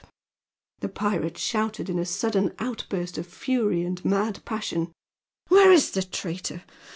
[0.79, 4.91] the pirate shouted in a sudden outburst of fury and mad passion,
[5.49, 6.63] "where is the traitor?